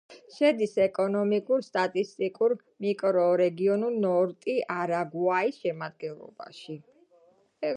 შედის 0.35 0.71
ეკონომიკურ-სტატისტიკურ 0.83 2.55
მიკრორეგიონ 2.85 3.85
ნორტი-არაგუაიის 4.07 5.61
შემადგენლობაში. 5.67 6.79